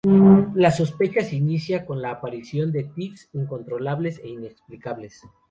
La 0.55 0.71
sospecha 0.71 1.21
se 1.21 1.35
inicia 1.35 1.85
con 1.85 2.01
la 2.01 2.09
aparición 2.09 2.71
de 2.71 2.85
tics, 2.85 3.29
incontrolables 3.33 4.19
e 4.23 4.29
inexplicables. 4.29 5.21